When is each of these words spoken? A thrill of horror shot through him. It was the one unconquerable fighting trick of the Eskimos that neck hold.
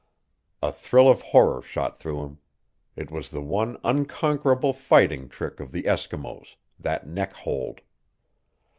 A 0.63 0.71
thrill 0.71 1.07
of 1.07 1.21
horror 1.21 1.61
shot 1.61 1.99
through 1.99 2.23
him. 2.25 2.39
It 2.95 3.11
was 3.11 3.29
the 3.29 3.39
one 3.39 3.77
unconquerable 3.83 4.73
fighting 4.73 5.29
trick 5.29 5.59
of 5.59 5.71
the 5.71 5.83
Eskimos 5.83 6.55
that 6.79 7.05
neck 7.05 7.33
hold. 7.33 7.81